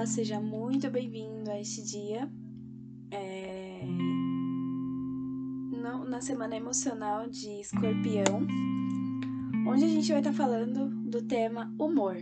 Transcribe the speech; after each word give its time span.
Olá, 0.00 0.06
seja 0.06 0.40
muito 0.40 0.90
bem-vindo 0.90 1.50
a 1.50 1.60
este 1.60 1.82
dia. 1.82 2.26
É... 3.10 3.84
Na 6.08 6.22
semana 6.22 6.56
emocional 6.56 7.28
de 7.28 7.60
escorpião, 7.60 8.46
onde 9.68 9.84
a 9.84 9.88
gente 9.88 10.10
vai 10.10 10.20
estar 10.22 10.32
falando 10.32 10.88
do 11.10 11.20
tema 11.20 11.70
humor. 11.78 12.16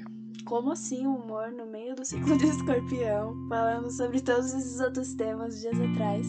Como 0.44 0.72
assim 0.72 1.06
o 1.06 1.14
humor 1.14 1.52
no 1.52 1.66
meio 1.66 1.94
do 1.94 2.04
ciclo 2.04 2.36
de 2.36 2.46
escorpião, 2.46 3.46
falando 3.48 3.92
sobre 3.92 4.20
todos 4.22 4.52
esses 4.54 4.80
outros 4.80 5.14
temas 5.14 5.60
dias 5.60 5.80
atrás. 5.80 6.26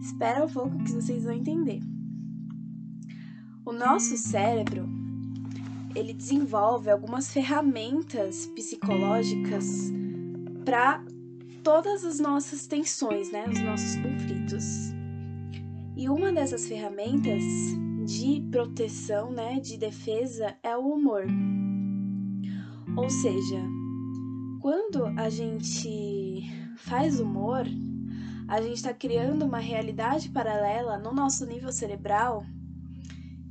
Espera 0.00 0.46
um 0.46 0.50
pouco 0.50 0.82
que 0.84 0.92
vocês 0.92 1.24
vão 1.24 1.34
entender. 1.34 1.82
O 3.62 3.74
nosso 3.74 4.16
cérebro 4.16 4.88
ele 5.94 6.14
desenvolve 6.14 6.88
algumas 6.88 7.30
ferramentas 7.30 8.46
psicológicas 8.46 9.92
para 10.66 11.00
todas 11.62 12.04
as 12.04 12.18
nossas 12.18 12.66
tensões, 12.66 13.30
né, 13.30 13.46
os 13.48 13.60
nossos 13.60 13.94
conflitos. 13.96 14.64
E 15.96 16.08
uma 16.08 16.32
dessas 16.32 16.66
ferramentas 16.66 17.42
de 18.04 18.44
proteção, 18.50 19.30
né, 19.30 19.60
de 19.60 19.78
defesa 19.78 20.56
é 20.64 20.76
o 20.76 20.92
humor. 20.92 21.24
Ou 22.96 23.08
seja, 23.08 23.62
quando 24.60 25.04
a 25.16 25.30
gente 25.30 26.42
faz 26.78 27.20
humor, 27.20 27.64
a 28.48 28.60
gente 28.60 28.76
está 28.76 28.92
criando 28.92 29.44
uma 29.44 29.60
realidade 29.60 30.30
paralela 30.30 30.98
no 30.98 31.12
nosso 31.14 31.46
nível 31.46 31.70
cerebral 31.70 32.44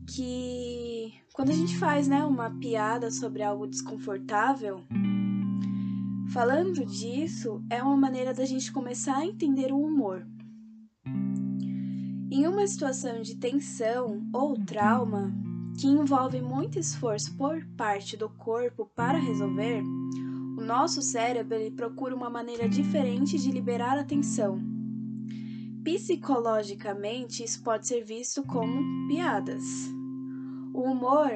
que 0.05 1.13
quando 1.33 1.49
a 1.49 1.53
gente 1.53 1.77
faz, 1.77 2.07
né, 2.07 2.23
uma 2.23 2.49
piada 2.49 3.11
sobre 3.11 3.43
algo 3.43 3.67
desconfortável, 3.67 4.81
falando 6.31 6.85
disso 6.85 7.63
é 7.69 7.81
uma 7.81 7.95
maneira 7.95 8.33
da 8.33 8.45
gente 8.45 8.71
começar 8.71 9.17
a 9.17 9.25
entender 9.25 9.71
o 9.71 9.79
humor. 9.79 10.25
Em 12.31 12.47
uma 12.47 12.67
situação 12.67 13.21
de 13.21 13.35
tensão 13.35 14.27
ou 14.33 14.55
trauma 14.65 15.33
que 15.79 15.87
envolve 15.87 16.41
muito 16.41 16.79
esforço 16.79 17.35
por 17.37 17.65
parte 17.77 18.17
do 18.17 18.29
corpo 18.29 18.89
para 18.95 19.17
resolver, 19.17 19.83
o 20.57 20.61
nosso 20.61 21.01
cérebro 21.01 21.71
procura 21.75 22.15
uma 22.15 22.29
maneira 22.29 22.67
diferente 22.67 23.37
de 23.37 23.51
liberar 23.51 23.97
a 23.97 24.03
tensão. 24.03 24.59
Psicologicamente, 25.83 27.43
isso 27.43 27.61
pode 27.61 27.87
ser 27.87 28.03
visto 28.03 28.41
como 28.43 29.07
piadas. 29.07 29.63
O 30.73 30.81
humor, 30.81 31.29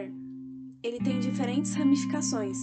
ele 0.81 0.97
tem 0.99 1.19
diferentes 1.19 1.75
ramificações, 1.75 2.57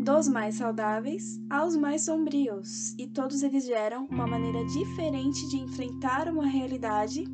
dos 0.00 0.28
mais 0.28 0.54
saudáveis 0.54 1.38
aos 1.50 1.76
mais 1.76 2.06
sombrios, 2.06 2.94
e 2.98 3.06
todos 3.06 3.42
eles 3.42 3.66
geram 3.66 4.06
uma 4.06 4.26
maneira 4.26 4.64
diferente 4.64 5.46
de 5.50 5.58
enfrentar 5.58 6.26
uma 6.28 6.46
realidade 6.46 7.24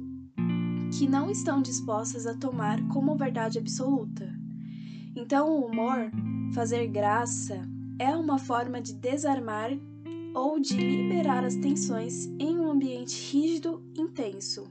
que 0.98 1.09
não 1.09 1.31
estão 1.31 1.62
dispostas 1.62 2.27
a 2.27 2.34
tomar 2.34 2.83
como 2.89 3.17
verdade 3.17 3.59
absoluta. 3.59 4.28
Então, 5.14 5.48
o 5.48 5.67
humor, 5.67 6.11
fazer 6.53 6.89
graça, 6.89 7.62
é 7.98 8.17
uma 8.17 8.39
forma 8.39 8.81
de 8.81 8.94
desarmar 8.94 9.70
ou 10.34 10.59
de 10.59 10.77
liberar 10.77 11.44
as 11.44 11.55
tensões 11.55 12.27
em 12.39 12.59
um 12.59 12.70
ambiente 12.70 13.33
rígido, 13.33 13.81
intenso 13.97 14.70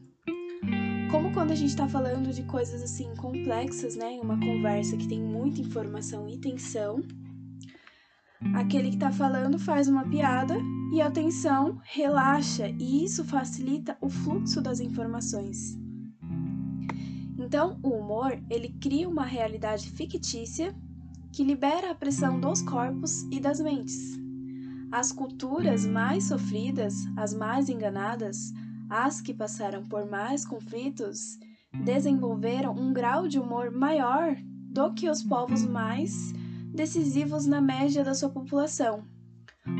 como 1.12 1.32
quando 1.32 1.52
a 1.52 1.56
gente 1.56 1.70
está 1.70 1.88
falando 1.88 2.34
de 2.34 2.44
coisas 2.44 2.84
assim 2.84 3.16
complexas, 3.16 3.96
né, 3.96 4.14
em 4.14 4.20
uma 4.20 4.38
conversa 4.38 4.98
que 4.98 5.08
tem 5.08 5.22
muita 5.22 5.62
informação 5.62 6.28
e 6.28 6.38
tensão, 6.38 7.02
aquele 8.54 8.90
que 8.90 8.96
está 8.96 9.12
falando 9.12 9.58
faz 9.58 9.88
uma 9.88 10.08
piada 10.08 10.56
e 10.94 11.02
a 11.02 11.10
tensão 11.10 11.80
relaxa 11.84 12.68
e 12.70 13.04
isso 13.04 13.24
facilita 13.24 13.98
o 14.02 14.10
fluxo 14.10 14.62
das 14.62 14.80
informações. 14.80 15.78
Então, 17.38 17.80
o 17.84 17.90
humor, 17.90 18.40
ele 18.50 18.70
cria 18.82 19.08
uma 19.08 19.26
realidade 19.26 19.90
fictícia 19.90 20.76
que 21.32 21.44
libera 21.44 21.92
a 21.92 21.96
pressão 21.96 22.40
dos 22.40 22.62
corpos 22.62 23.24
e 23.32 23.40
das 23.40 23.60
mentes. 23.60 24.18
As 24.92 25.12
culturas 25.12 25.86
mais 25.86 26.26
sofridas, 26.26 26.96
as 27.18 27.34
mais 27.34 27.68
enganadas, 27.68 28.54
as 28.90 29.20
que 29.20 29.34
passaram 29.34 29.84
por 29.84 30.10
mais 30.10 30.46
conflitos 30.46 31.38
desenvolveram 31.84 32.74
um 32.74 32.94
grau 32.94 33.28
de 33.28 33.38
humor 33.38 33.70
maior 33.70 34.36
do 34.72 34.94
que 34.94 35.10
os 35.10 35.22
povos 35.22 35.66
mais 35.66 36.34
decisivos 36.76 37.46
na 37.46 37.62
média 37.62 38.04
da 38.04 38.14
sua 38.14 38.30
população, 38.30 39.04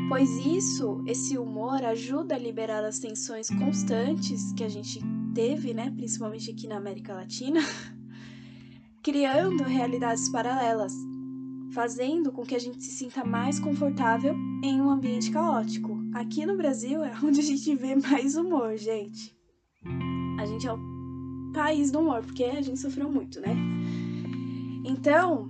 pois 0.08 0.30
isso, 0.38 1.04
esse 1.06 1.38
humor 1.38 1.84
ajuda 1.84 2.34
a 2.34 2.38
liberar 2.38 2.84
as 2.84 2.98
tensões 2.98 3.48
constantes 3.48 4.52
que 4.54 4.64
a 4.64 4.68
gente 4.68 5.00
teve, 5.34 5.74
né, 5.74 5.92
principalmente 5.94 6.50
aqui 6.50 6.66
na 6.66 6.78
América 6.78 7.14
Latina, 7.14 7.60
criando 9.04 9.62
realidades 9.62 10.28
paralelas, 10.30 10.92
fazendo 11.72 12.32
com 12.32 12.42
que 12.42 12.54
a 12.54 12.58
gente 12.58 12.82
se 12.82 12.92
sinta 12.92 13.24
mais 13.24 13.60
confortável 13.60 14.34
em 14.64 14.80
um 14.80 14.88
ambiente 14.88 15.30
caótico. 15.30 15.96
Aqui 16.14 16.46
no 16.46 16.56
Brasil 16.56 17.04
é 17.04 17.12
onde 17.22 17.40
a 17.40 17.44
gente 17.44 17.74
vê 17.74 17.94
mais 17.94 18.36
humor, 18.36 18.76
gente. 18.76 19.36
A 20.38 20.46
gente 20.46 20.66
é 20.66 20.72
o 20.72 21.52
país 21.52 21.90
do 21.90 22.00
humor, 22.00 22.22
porque 22.22 22.44
a 22.44 22.62
gente 22.62 22.80
sofreu 22.80 23.10
muito, 23.10 23.40
né? 23.40 23.54
Então, 24.84 25.48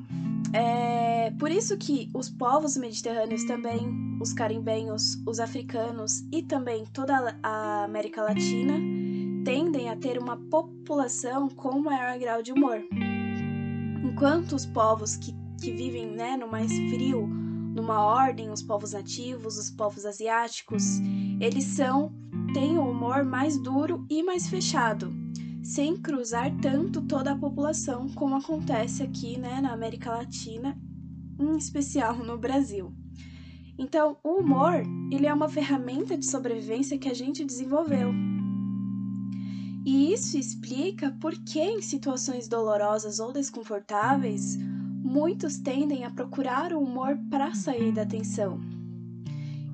é 0.52 1.30
por 1.38 1.50
isso 1.50 1.76
que 1.76 2.08
os 2.14 2.30
povos 2.30 2.76
mediterrâneos 2.76 3.44
também, 3.44 4.18
os 4.20 4.32
carimbenhos, 4.32 5.20
os 5.26 5.40
africanos 5.40 6.24
e 6.32 6.42
também 6.42 6.84
toda 6.92 7.38
a 7.42 7.84
América 7.84 8.22
Latina 8.22 8.74
tendem 9.44 9.88
a 9.88 9.96
ter 9.96 10.18
uma 10.18 10.36
população 10.36 11.48
com 11.48 11.80
maior 11.80 12.18
grau 12.18 12.42
de 12.42 12.52
humor. 12.52 12.82
Enquanto 14.04 14.52
os 14.52 14.66
povos 14.66 15.16
que, 15.16 15.34
que 15.60 15.72
vivem 15.72 16.06
né, 16.06 16.36
no 16.36 16.48
mais 16.48 16.72
frio, 16.72 17.26
numa 17.26 18.02
ordem, 18.02 18.50
os 18.50 18.62
povos 18.62 18.92
nativos, 18.92 19.58
os 19.58 19.70
povos 19.70 20.06
asiáticos, 20.06 20.98
eles 21.40 21.64
são 21.64 22.12
têm 22.54 22.78
o 22.78 22.90
humor 22.90 23.24
mais 23.24 23.58
duro 23.58 24.06
e 24.08 24.22
mais 24.22 24.48
fechado, 24.48 25.12
sem 25.66 25.96
cruzar 25.96 26.56
tanto 26.62 27.02
toda 27.02 27.32
a 27.32 27.36
população 27.36 28.08
como 28.10 28.36
acontece 28.36 29.02
aqui, 29.02 29.36
né, 29.36 29.60
na 29.60 29.72
América 29.72 30.12
Latina, 30.12 30.78
em 31.40 31.56
especial 31.56 32.16
no 32.18 32.38
Brasil. 32.38 32.94
Então, 33.76 34.16
o 34.22 34.38
humor, 34.38 34.84
ele 35.10 35.26
é 35.26 35.34
uma 35.34 35.48
ferramenta 35.48 36.16
de 36.16 36.24
sobrevivência 36.24 36.96
que 36.96 37.08
a 37.08 37.14
gente 37.14 37.44
desenvolveu. 37.44 38.14
E 39.84 40.12
isso 40.12 40.38
explica 40.38 41.10
por 41.20 41.34
que 41.34 41.60
em 41.60 41.82
situações 41.82 42.46
dolorosas 42.46 43.18
ou 43.18 43.32
desconfortáveis, 43.32 44.56
muitos 45.02 45.58
tendem 45.58 46.04
a 46.04 46.10
procurar 46.10 46.72
o 46.72 46.78
humor 46.78 47.18
para 47.28 47.54
sair 47.56 47.92
da 47.92 48.06
tensão. 48.06 48.60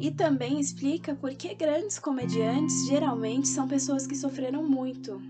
E 0.00 0.10
também 0.10 0.58
explica 0.58 1.14
por 1.14 1.34
que 1.34 1.54
grandes 1.54 1.98
comediantes 1.98 2.86
geralmente 2.86 3.46
são 3.46 3.68
pessoas 3.68 4.06
que 4.06 4.16
sofreram 4.16 4.66
muito. 4.66 5.20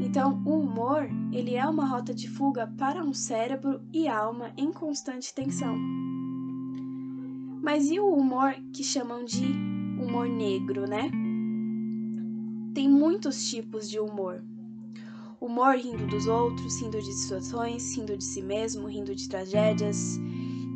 Então, 0.00 0.42
o 0.44 0.60
humor, 0.60 1.08
ele 1.32 1.54
é 1.54 1.66
uma 1.66 1.86
rota 1.86 2.14
de 2.14 2.28
fuga 2.28 2.66
para 2.78 3.02
um 3.02 3.12
cérebro 3.12 3.80
e 3.92 4.06
alma 4.08 4.52
em 4.56 4.72
constante 4.72 5.34
tensão. 5.34 5.76
Mas 7.62 7.90
e 7.90 7.98
o 7.98 8.08
humor 8.08 8.54
que 8.72 8.84
chamam 8.84 9.24
de 9.24 9.44
humor 10.00 10.28
negro, 10.28 10.88
né? 10.88 11.10
Tem 12.74 12.88
muitos 12.88 13.48
tipos 13.48 13.88
de 13.88 13.98
humor 13.98 14.42
humor 15.40 15.76
rindo 15.76 16.06
dos 16.06 16.26
outros, 16.26 16.80
rindo 16.80 17.00
de 17.00 17.12
situações, 17.12 17.96
rindo 17.96 18.16
de 18.16 18.24
si 18.24 18.42
mesmo, 18.42 18.88
rindo 18.88 19.14
de 19.14 19.28
tragédias. 19.28 20.18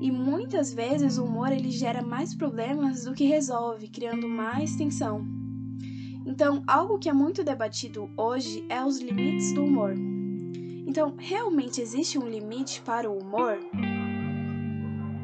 E 0.00 0.10
muitas 0.10 0.72
vezes 0.72 1.18
o 1.18 1.24
humor 1.24 1.52
ele 1.52 1.70
gera 1.70 2.02
mais 2.02 2.34
problemas 2.34 3.04
do 3.04 3.12
que 3.12 3.24
resolve, 3.24 3.88
criando 3.88 4.28
mais 4.28 4.76
tensão. 4.76 5.39
Então, 6.26 6.62
algo 6.66 6.98
que 6.98 7.08
é 7.08 7.12
muito 7.12 7.42
debatido 7.42 8.10
hoje 8.16 8.64
é 8.68 8.84
os 8.84 9.00
limites 9.00 9.52
do 9.52 9.64
humor. 9.64 9.94
Então, 10.86 11.14
realmente 11.18 11.80
existe 11.80 12.18
um 12.18 12.28
limite 12.28 12.82
para 12.82 13.10
o 13.10 13.18
humor? 13.18 13.58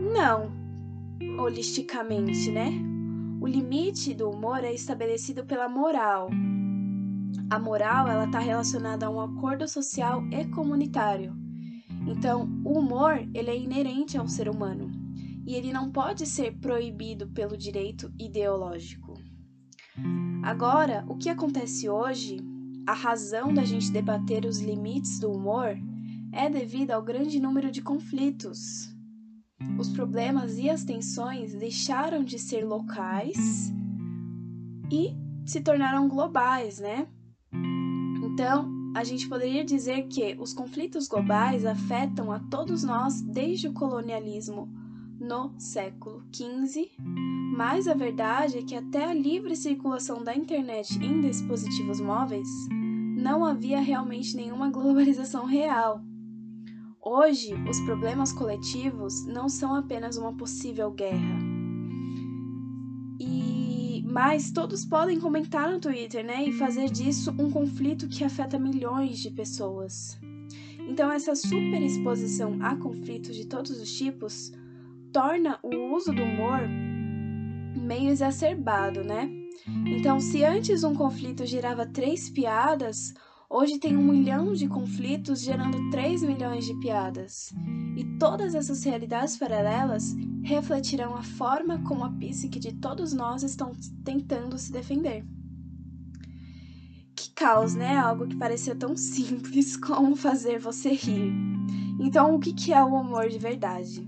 Não, 0.00 0.52
holisticamente, 1.38 2.50
né? 2.50 2.70
O 3.40 3.46
limite 3.46 4.14
do 4.14 4.31
humor 4.31 4.64
é 4.64 4.72
estabelecido 4.72 5.44
pela 5.44 5.69
moral, 5.69 6.28
a 7.48 7.60
moral 7.60 8.08
ela 8.08 8.25
está 8.25 8.40
relacionada 8.40 9.06
a 9.06 9.10
um 9.10 9.20
acordo 9.20 9.69
social 9.69 10.20
e 10.32 10.44
comunitário. 10.46 11.32
Então, 12.08 12.48
o 12.64 12.78
humor 12.78 13.19
ele 13.32 13.50
é 13.50 13.56
inerente 13.56 14.19
ao 14.19 14.26
ser 14.26 14.48
humano 14.48 14.90
e 15.46 15.54
ele 15.54 15.72
não 15.72 15.93
pode 15.93 16.26
ser 16.26 16.56
proibido 16.58 17.28
pelo 17.28 17.56
direito 17.56 18.12
ideológico. 18.19 19.14
Agora, 20.46 21.04
o 21.08 21.16
que 21.16 21.28
acontece 21.28 21.88
hoje, 21.88 22.38
a 22.87 22.93
razão 22.93 23.52
da 23.52 23.64
gente 23.64 23.90
debater 23.90 24.44
os 24.44 24.60
limites 24.60 25.19
do 25.19 25.32
humor 25.32 25.76
é 26.32 26.48
devido 26.48 26.93
ao 26.93 27.02
grande 27.02 27.40
número 27.40 27.69
de 27.69 27.82
conflitos. 27.82 28.94
os 29.76 29.88
problemas 29.88 30.56
e 30.56 30.70
as 30.70 30.84
tensões 30.84 31.52
deixaram 31.52 32.22
de 32.22 32.38
ser 32.38 32.64
locais 32.64 33.72
e 34.88 35.16
se 35.44 35.60
tornaram 35.62 36.06
globais, 36.08 36.78
né? 36.78 37.08
Então, 38.22 38.70
a 38.94 39.02
gente 39.02 39.28
poderia 39.28 39.64
dizer 39.64 40.06
que 40.06 40.37
os 40.38 40.52
conflitos 40.52 41.08
globais 41.08 41.66
afetam 41.66 42.31
a 42.31 42.38
todos 42.38 42.84
nós 42.84 43.20
desde 43.20 43.66
o 43.66 43.72
colonialismo 43.72 44.72
no 45.19 45.58
século 45.58 46.22
XV, 46.32 46.88
mas 47.56 47.88
a 47.88 47.94
verdade 47.94 48.58
é 48.58 48.62
que 48.62 48.75
até 48.75 49.06
a 49.06 49.14
livre 49.14 49.56
circulação 49.56 50.23
da 50.23 50.37
internet 50.37 51.03
em 51.03 51.23
dispositivos 51.23 51.99
móveis 51.99 52.47
não 53.17 53.47
havia 53.47 53.81
realmente 53.81 54.37
nenhuma 54.37 54.69
globalização 54.69 55.47
real. 55.47 56.03
Hoje, 57.03 57.55
os 57.67 57.81
problemas 57.81 58.31
coletivos 58.31 59.25
não 59.25 59.49
são 59.49 59.75
apenas 59.75 60.19
uma 60.19 60.35
possível 60.35 60.91
guerra. 60.91 61.38
E 63.19 64.05
mas 64.06 64.50
todos 64.50 64.85
podem 64.85 65.19
comentar 65.19 65.73
no 65.73 65.81
Twitter, 65.81 66.25
né, 66.25 66.47
e 66.47 66.53
fazer 66.53 66.91
disso 66.91 67.35
um 67.38 67.50
conflito 67.50 68.06
que 68.06 68.23
afeta 68.23 68.58
milhões 68.58 69.19
de 69.19 69.31
pessoas. 69.31 70.19
Então 70.87 71.11
essa 71.11 71.35
superexposição 71.35 72.58
a 72.61 72.76
conflitos 72.76 73.35
de 73.35 73.47
todos 73.47 73.70
os 73.81 73.91
tipos 73.97 74.53
torna 75.11 75.58
o 75.62 75.94
uso 75.94 76.12
do 76.12 76.23
humor 76.23 76.69
meio 77.87 78.11
exacerbado, 78.11 79.05
né? 79.05 79.31
Então, 79.87 80.21
se 80.21 80.44
antes 80.44 80.85
um 80.85 80.94
conflito 80.94 81.47
gerava 81.47 81.87
três 81.87 82.29
piadas, 82.29 83.15
hoje 83.49 83.79
tem 83.79 83.97
um 83.97 84.03
milhão 84.03 84.53
de 84.53 84.69
conflitos 84.69 85.41
gerando 85.41 85.91
três 85.91 86.23
milhões 86.23 86.67
de 86.67 86.75
piadas. 86.81 87.55
E 87.97 88.05
todas 88.19 88.55
essas 88.55 88.83
realidades 88.85 89.37
paralelas 89.37 90.15
refletirão 90.43 91.15
a 91.15 91.23
forma 91.23 91.83
como 91.83 92.05
a 92.05 92.11
psique 92.11 92.59
de 92.59 92.75
todos 92.75 93.12
nós 93.12 93.43
estão 93.43 93.73
tentando 94.05 94.59
se 94.59 94.73
defender. 94.73 95.25
Que 97.15 97.31
caos, 97.31 97.75
né? 97.75 97.97
Algo 97.97 98.27
que 98.27 98.37
parecia 98.37 98.75
tão 98.75 98.94
simples 98.99 99.77
como 99.77 100.15
fazer 100.17 100.59
você 100.59 100.91
rir. 100.91 101.32
Então, 101.99 102.35
o 102.35 102.39
que 102.41 102.73
é 102.73 102.82
o 102.85 102.94
humor 102.94 103.29
de 103.29 103.39
verdade? 103.39 104.06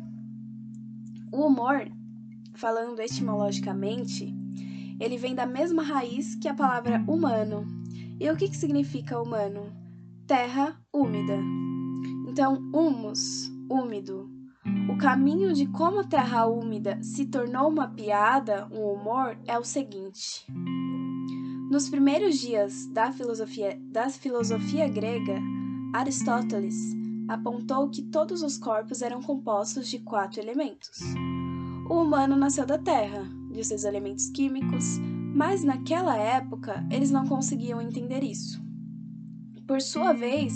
O 1.32 1.46
humor, 1.46 1.90
falando 2.58 3.00
etimologicamente, 3.00 4.34
ele 5.00 5.16
vem 5.16 5.34
da 5.34 5.46
mesma 5.46 5.82
raiz 5.82 6.34
que 6.34 6.48
a 6.48 6.54
palavra 6.54 7.02
humano. 7.06 7.66
E 8.20 8.28
o 8.28 8.36
que, 8.36 8.48
que 8.48 8.56
significa 8.56 9.20
humano? 9.20 9.72
Terra 10.26 10.76
úmida. 10.92 11.38
Então, 12.28 12.54
humus, 12.74 13.48
úmido. 13.70 14.28
O 14.92 14.98
caminho 14.98 15.52
de 15.52 15.66
como 15.66 16.00
a 16.00 16.04
terra 16.04 16.46
úmida 16.46 17.00
se 17.02 17.26
tornou 17.26 17.68
uma 17.68 17.88
piada, 17.88 18.68
um 18.72 18.92
humor, 18.92 19.38
é 19.46 19.56
o 19.56 19.64
seguinte. 19.64 20.44
Nos 21.70 21.88
primeiros 21.88 22.38
dias 22.38 22.86
da 22.86 23.12
filosofia, 23.12 23.78
da 23.92 24.10
filosofia 24.10 24.88
grega, 24.88 25.40
Aristóteles 25.94 26.96
apontou 27.28 27.88
que 27.88 28.02
todos 28.02 28.42
os 28.42 28.58
corpos 28.58 29.00
eram 29.00 29.22
compostos 29.22 29.88
de 29.88 29.98
quatro 29.98 30.40
elementos. 30.40 30.98
O 31.88 32.02
humano 32.02 32.36
nasceu 32.36 32.66
da 32.66 32.76
terra, 32.76 33.26
de 33.50 33.64
seus 33.64 33.84
elementos 33.84 34.28
químicos, 34.28 34.98
mas 35.34 35.64
naquela 35.64 36.16
época 36.18 36.86
eles 36.90 37.10
não 37.10 37.26
conseguiam 37.26 37.80
entender 37.80 38.22
isso. 38.22 38.62
Por 39.66 39.80
sua 39.80 40.12
vez, 40.12 40.52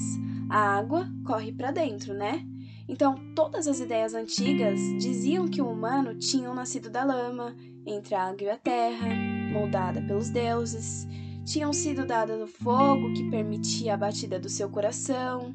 a 0.50 0.58
água 0.58 1.08
corre 1.24 1.50
para 1.50 1.70
dentro, 1.70 2.12
né? 2.12 2.46
Então, 2.86 3.14
todas 3.34 3.66
as 3.66 3.80
ideias 3.80 4.12
antigas 4.12 4.78
diziam 4.98 5.48
que 5.48 5.62
o 5.62 5.70
humano 5.70 6.18
tinha 6.18 6.52
nascido 6.52 6.90
da 6.90 7.02
lama, 7.02 7.56
entre 7.86 8.14
a 8.14 8.24
água 8.24 8.42
e 8.42 8.50
a 8.50 8.58
terra, 8.58 9.08
moldada 9.52 10.02
pelos 10.02 10.28
deuses, 10.28 11.08
tinham 11.46 11.72
sido 11.72 12.06
dadas 12.06 12.38
do 12.38 12.46
fogo 12.46 13.12
que 13.14 13.30
permitia 13.30 13.94
a 13.94 13.96
batida 13.96 14.38
do 14.38 14.50
seu 14.50 14.68
coração, 14.68 15.54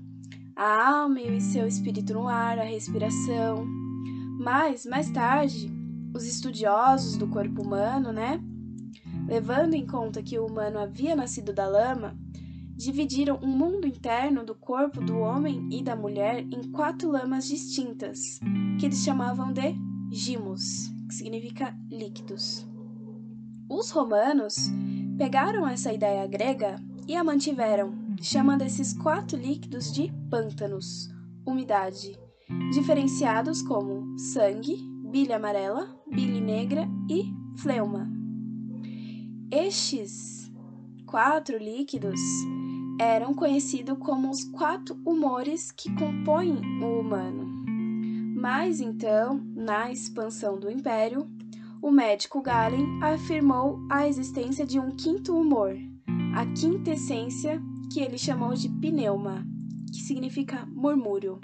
a 0.56 1.02
alma 1.02 1.22
e 1.22 1.38
o 1.38 1.42
seu 1.42 1.68
espírito 1.68 2.14
no 2.14 2.28
ar, 2.28 2.58
a 2.58 2.64
respiração. 2.64 3.87
Mas, 4.50 4.86
mais 4.86 5.12
tarde, 5.12 5.70
os 6.16 6.26
estudiosos 6.26 7.18
do 7.18 7.28
corpo 7.28 7.62
humano, 7.62 8.14
né, 8.14 8.40
levando 9.28 9.74
em 9.74 9.86
conta 9.86 10.24
que 10.24 10.40
o 10.40 10.46
humano 10.46 10.80
havia 10.80 11.18
nascido 11.18 11.52
da 11.52 11.68
lama, 11.68 12.18
dividiram 12.74 13.36
o 13.44 13.46
mundo 13.46 13.86
interno 13.86 14.46
do 14.46 14.56
corpo 14.56 15.02
do 15.02 15.18
homem 15.18 15.68
e 15.70 15.84
da 15.84 15.98
mulher 15.98 16.46
em 16.50 16.72
quatro 16.72 17.12
lamas 17.12 17.46
distintas, 17.46 18.40
que 18.80 18.86
eles 18.86 19.04
chamavam 19.04 19.52
de 19.52 19.76
gimos, 20.10 20.94
que 21.10 21.16
significa 21.16 21.78
líquidos. 21.92 22.66
Os 23.70 23.92
romanos 23.92 24.56
pegaram 25.18 25.68
essa 25.68 25.92
ideia 25.92 26.26
grega 26.26 26.78
e 27.06 27.18
a 27.18 27.22
mantiveram 27.22 27.94
chamando 28.22 28.62
esses 28.62 28.94
quatro 28.94 29.38
líquidos 29.38 29.92
de 29.92 30.10
pântanos, 30.30 31.14
umidade, 31.46 32.18
diferenciados 32.72 33.62
como 33.62 34.18
sangue, 34.18 34.78
bile 35.04 35.34
amarela, 35.34 35.96
bile 36.12 36.40
negra 36.42 36.88
e 37.10 37.34
fleuma. 37.58 38.10
Estes 39.52 40.52
quatro 41.06 41.58
líquidos 41.58 42.20
eram 43.00 43.34
conhecidos 43.34 43.98
como 44.00 44.30
os 44.30 44.44
quatro 44.44 44.98
humores 45.06 45.72
que 45.72 45.94
compõem 45.96 46.60
o 46.82 47.00
humano. 47.00 47.48
Mas 48.36 48.82
então, 48.82 49.42
na 49.56 49.92
expansão 49.92 50.60
do 50.60 50.70
império, 50.70 51.28
o 51.82 51.92
médico 51.92 52.42
Galen 52.42 53.00
afirmou 53.02 53.80
a 53.90 54.08
existência 54.08 54.66
de 54.66 54.80
um 54.80 54.92
quinto 54.92 55.36
humor, 55.36 55.76
a 56.36 56.46
quinta 56.46 56.92
essência 56.92 57.62
que 57.92 58.00
ele 58.00 58.18
chamou 58.18 58.54
de 58.54 58.68
pneuma, 58.68 59.46
que 59.92 60.02
significa 60.02 60.66
murmúrio. 60.66 61.40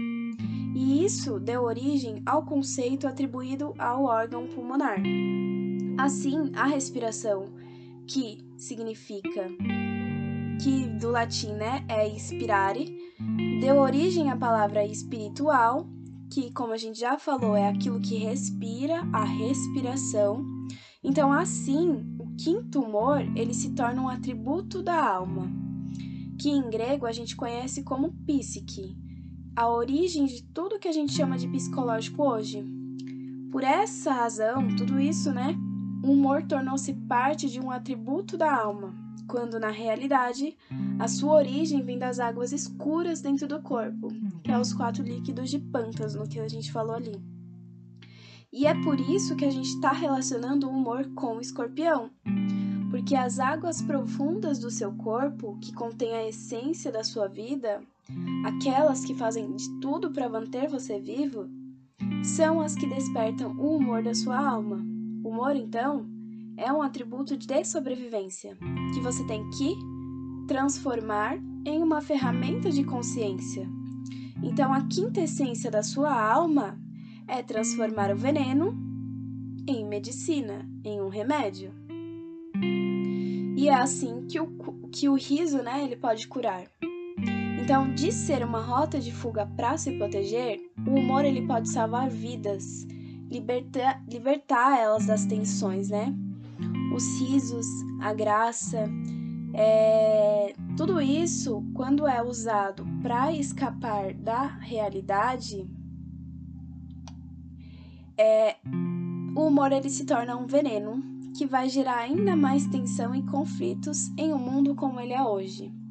E 0.75 1.06
isso 1.06 1.40
deu 1.40 1.64
origem 1.64 2.22
ao 2.25 2.46
conceito 2.46 3.08
atribuído 3.08 3.74
ao 3.78 4.04
órgão 4.04 4.48
pulmonar. 4.48 5.02
Assim, 5.98 6.52
a 6.56 6.66
respiração, 6.66 7.46
que 8.08 8.44
significa 8.58 9.50
que 10.62 10.88
do 11.00 11.10
latim, 11.12 11.54
né, 11.54 11.86
é 11.88 12.08
inspirare, 12.08 12.96
deu 13.60 13.78
origem 13.78 14.31
à 14.31 14.38
palavra 14.38 14.86
espiritual, 14.86 15.88
que 16.31 16.52
como 16.52 16.74
a 16.74 16.78
gente 16.78 17.00
já 17.00 17.18
falou, 17.18 17.56
é 17.56 17.68
aquilo 17.68 18.00
que 18.00 18.18
respira, 18.18 19.07
a 19.14 19.24
respiração. 19.24 20.44
Então, 21.04 21.31
assim, 21.31 22.04
o 22.18 22.36
quinto 22.36 22.81
humor, 22.81 23.21
ele 23.36 23.54
se 23.54 23.71
torna 23.76 24.02
um 24.02 24.09
atributo 24.09 24.81
da 24.81 25.07
alma 25.07 25.64
que 26.44 26.50
em 26.50 26.69
grego 26.69 27.06
a 27.06 27.12
gente 27.12 27.36
conhece 27.36 27.83
como 27.83 28.12
psique, 28.26 28.97
a 29.56 29.69
origem 29.69 30.26
de 30.26 30.44
tudo 30.44 30.80
que 30.80 30.88
a 30.88 30.92
gente 30.92 31.14
chama 31.14 31.38
de 31.38 31.48
psicológico 31.48 32.24
hoje. 32.24 32.66
Por 33.52 33.64
essa 33.64 34.12
razão, 34.12 34.76
tudo 34.76 35.00
isso, 35.00 35.31
né? 35.31 35.56
O 36.04 36.12
humor 36.12 36.42
tornou-se 36.44 36.92
parte 37.07 37.48
de 37.48 37.60
um 37.60 37.69
atributo 37.69 38.36
da 38.36 38.52
alma, 38.52 38.95
quando 39.28 39.60
na 39.60 39.69
realidade 39.69 40.57
a 40.98 41.07
sua 41.07 41.36
origem 41.36 41.83
vem 41.83 42.00
das 42.00 42.19
águas 42.19 42.52
escuras 42.52 43.22
dentro 43.22 43.48
do 43.48 43.62
corpo, 43.62 44.07
que 44.44 44.52
é 44.52 44.57
os 44.57 44.74
quatro 44.74 45.04
líquidos 45.04 45.52
de 45.52 45.60
pântano 45.60 46.28
que 46.28 46.40
a 46.40 46.48
gente 46.48 46.72
falou 46.72 46.95
ali. 46.95 47.22
E 48.52 48.66
é 48.66 48.74
por 48.83 49.00
isso 49.00 49.36
que 49.36 49.45
a 49.45 49.52
gente 49.52 49.69
está 49.69 49.92
relacionando 49.92 50.68
o 50.68 50.72
humor 50.72 51.07
com 51.14 51.38
o 51.38 51.42
escorpião, 51.42 52.10
porque 52.90 53.16
as 53.16 53.40
águas 53.40 53.83
profundas 53.83 54.57
do 54.57 54.72
seu 54.72 54.92
corpo, 54.94 55.57
que 55.62 55.74
contêm 55.74 56.14
a 56.14 56.28
essência 56.28 56.92
da 56.92 57.04
sua 57.04 57.28
vida, 57.28 57.81
aquelas 58.45 59.06
que 59.06 59.14
fazem 59.14 59.56
de 59.56 59.80
tudo 59.80 60.12
para 60.12 60.30
manter 60.30 60.69
você 60.69 61.00
vivo, 61.00 61.50
são 62.24 62.62
as 62.62 62.76
que 62.76 62.88
despertam 62.88 63.52
o 63.57 63.76
humor 63.76 64.04
da 64.04 64.14
sua 64.14 64.38
alma. 64.38 64.78
O 65.24 65.30
humor, 65.30 65.56
então, 65.56 66.06
é 66.57 66.72
um 66.72 66.81
atributo 66.81 67.36
de 67.36 67.64
sobrevivência 67.64 68.57
que 68.94 69.02
você 69.02 69.26
tem 69.26 69.50
que 69.52 69.76
transformar 70.48 71.38
em 71.66 71.81
uma 71.81 72.02
ferramenta 72.02 72.69
de 72.69 72.83
consciência. 72.83 73.68
Então, 74.42 74.74
a 74.74 74.86
quinta 74.88 75.22
essência 75.22 75.72
da 75.72 75.81
sua 75.81 76.14
alma 76.14 76.78
é 77.28 77.42
transformar 77.42 78.12
o 78.12 78.18
veneno 78.18 78.78
em 79.68 79.86
medicina, 79.86 80.69
em 80.83 81.02
um 81.02 81.07
remédio. 81.07 81.72
E 83.56 83.69
é 83.69 83.74
assim 83.74 84.28
que 84.28 84.40
o, 84.40 84.48
que 84.92 85.07
o 85.07 85.16
riso, 85.16 85.64
né, 85.64 85.83
ele 85.83 85.95
pode 85.95 86.28
curar. 86.28 86.66
Então, 87.64 87.94
de 87.94 88.12
ser 88.12 88.44
uma 88.44 88.60
rota 88.60 89.00
de 89.00 89.10
fuga 89.10 89.46
para 89.46 89.78
se 89.78 89.94
proteger, 89.94 90.60
o 90.86 91.00
humor 91.00 91.24
ele 91.24 91.48
pode 91.48 91.70
salvar 91.70 92.10
vidas, 92.10 92.86
libertar, 93.32 94.78
elas 94.78 95.06
das 95.06 95.26
tensões, 95.26 95.90
né? 95.90 96.14
Os 96.94 97.22
risos, 97.22 97.66
a 98.02 98.14
graça, 98.14 98.84
é, 99.54 100.54
tudo 100.76 101.00
isso, 101.00 101.64
quando 101.74 102.06
é 102.06 102.22
usado 102.22 102.86
para 103.02 103.32
escapar 103.32 104.14
da 104.14 104.46
realidade, 104.46 105.66
é, 108.18 108.58
o 109.38 109.48
humor 109.48 109.72
ele 109.72 109.90
se 109.90 110.06
torna 110.06 110.36
um 110.36 110.46
veneno 110.46 111.02
que 111.38 111.46
vai 111.46 111.70
gerar 111.70 112.00
ainda 112.00 112.36
mais 112.36 112.68
tensão 112.68 113.16
e 113.16 113.24
conflitos 113.24 114.10
em 114.18 114.34
um 114.34 114.38
mundo 114.38 114.76
como 114.76 115.00
ele 115.00 115.14
é 115.14 115.24
hoje. 115.24 115.82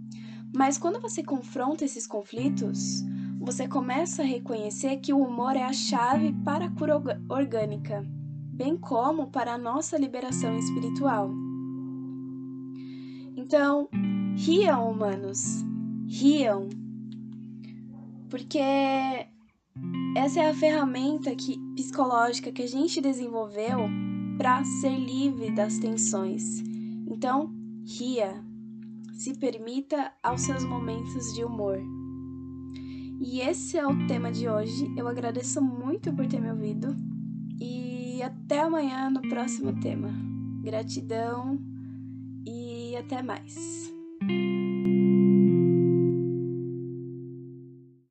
Mas 0.54 0.76
quando 0.76 1.00
você 1.00 1.22
confronta 1.22 1.84
esses 1.84 2.06
conflitos, 2.06 3.02
você 3.40 3.66
começa 3.66 4.22
a 4.22 4.26
reconhecer 4.26 4.98
que 4.98 5.12
o 5.12 5.18
humor 5.18 5.56
é 5.56 5.64
a 5.64 5.72
chave 5.72 6.32
para 6.44 6.66
a 6.66 6.70
cura 6.70 7.02
orgânica, 7.28 8.04
bem 8.54 8.76
como 8.76 9.28
para 9.28 9.54
a 9.54 9.58
nossa 9.58 9.98
liberação 9.98 10.56
espiritual. 10.58 11.30
Então, 13.34 13.88
riam, 14.36 14.90
humanos, 14.90 15.64
riam, 16.06 16.68
porque 18.28 18.60
essa 20.16 20.40
é 20.40 20.50
a 20.50 20.54
ferramenta 20.54 21.34
que, 21.34 21.58
psicológica 21.74 22.52
que 22.52 22.62
a 22.62 22.68
gente 22.68 23.00
desenvolveu 23.00 23.78
para 24.36 24.62
ser 24.64 24.96
livre 24.98 25.50
das 25.50 25.78
tensões. 25.78 26.60
Então, 27.06 27.52
ria, 27.84 28.44
se 29.12 29.34
permita 29.38 30.12
aos 30.22 30.42
seus 30.42 30.64
momentos 30.64 31.32
de 31.34 31.44
humor. 31.44 31.78
E 33.20 33.40
esse 33.40 33.78
é 33.78 33.86
o 33.86 34.06
tema 34.06 34.32
de 34.32 34.48
hoje. 34.48 34.92
Eu 34.96 35.06
agradeço 35.06 35.62
muito 35.62 36.12
por 36.12 36.26
ter 36.26 36.40
me 36.40 36.50
ouvido 36.50 36.96
e 37.60 38.20
até 38.22 38.60
amanhã 38.60 39.10
no 39.10 39.22
próximo 39.22 39.78
tema. 39.80 40.10
Gratidão 40.62 41.58
e 42.46 42.96
até 42.96 43.22
mais. 43.22 43.91